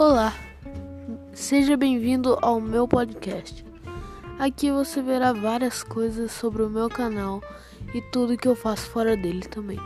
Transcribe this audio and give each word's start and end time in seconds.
Olá, 0.00 0.32
seja 1.34 1.76
bem-vindo 1.76 2.38
ao 2.40 2.58
meu 2.58 2.88
podcast. 2.88 3.62
Aqui 4.38 4.70
você 4.70 5.02
verá 5.02 5.30
várias 5.34 5.82
coisas 5.82 6.32
sobre 6.32 6.62
o 6.62 6.70
meu 6.70 6.88
canal 6.88 7.42
e 7.94 8.00
tudo 8.10 8.34
que 8.34 8.48
eu 8.48 8.56
faço 8.56 8.88
fora 8.88 9.14
dele 9.14 9.42
também. 9.42 9.78